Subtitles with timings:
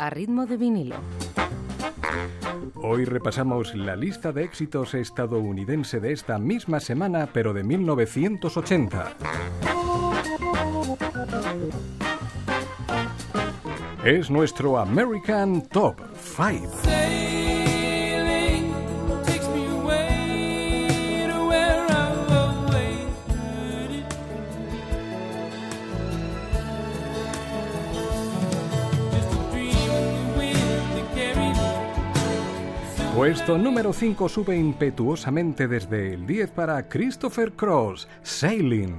[0.00, 0.96] a ritmo de vinilo.
[2.76, 9.12] Hoy repasamos la lista de éxitos estadounidense de esta misma semana, pero de 1980.
[14.02, 17.39] Es nuestro American Top 5.
[33.20, 38.96] Puesto número 5 sube impetuosamente desde el 10 para Christopher Cross, Sailing.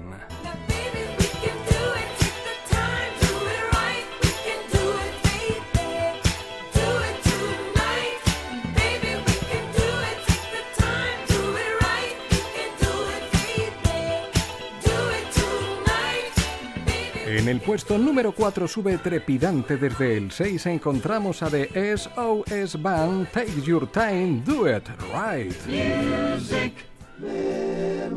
[17.32, 23.30] En el puesto número 4 sube trepidante desde el 6 encontramos a The SOS Band
[23.32, 24.84] Take Your Time, Do It
[25.14, 25.56] Right.
[25.66, 26.74] Music,
[27.20, 28.12] memories.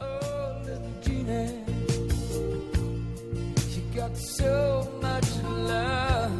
[0.00, 1.48] Oh, little Gina,
[3.68, 6.30] she got so much love.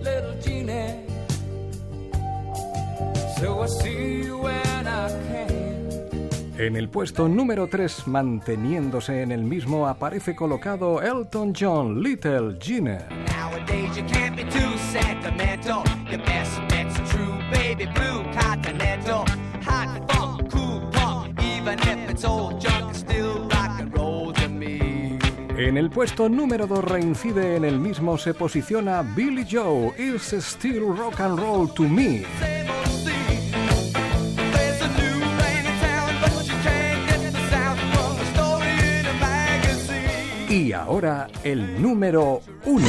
[0.00, 0.94] Little Gina,
[3.40, 4.25] so I see
[6.58, 13.06] En el puesto número 3, manteniéndose en el mismo, aparece colocado Elton John, Little Gina.
[25.58, 30.96] En el puesto número 2 reincide en el mismo, se posiciona Billy Joe, Is Still
[30.96, 32.24] Rock and Roll to Me.
[40.56, 42.88] Y ahora el número uno.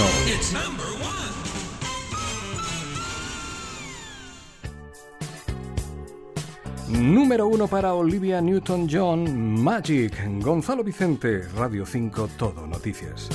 [6.87, 10.13] Número uno para Olivia Newton-John, Magic.
[10.41, 13.27] Gonzalo Vicente, Radio 5, Todo Noticias.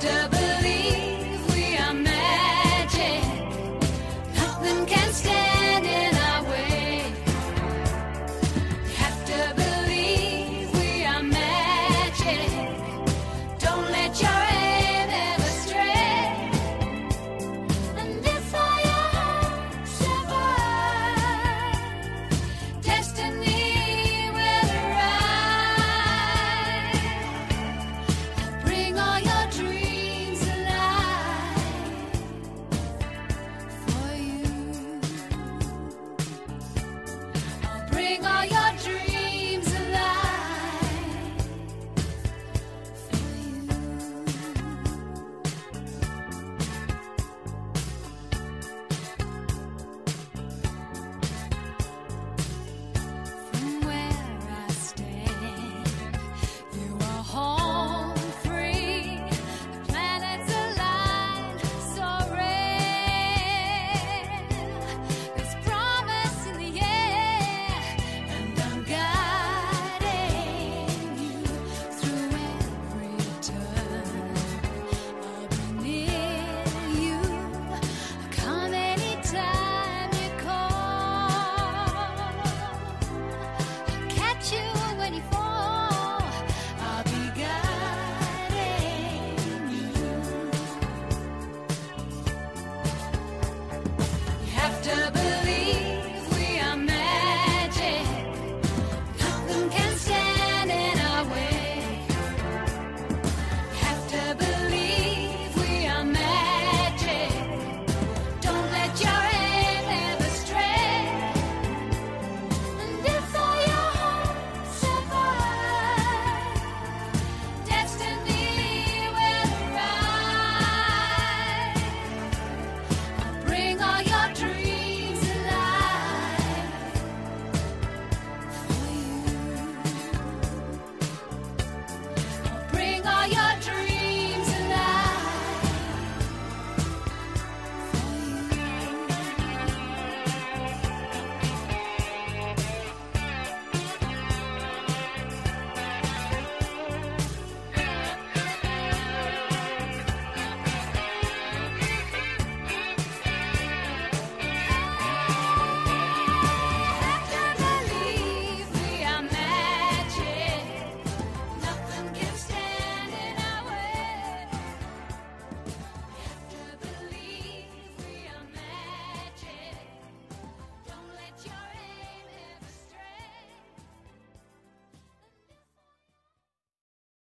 [0.00, 0.39] The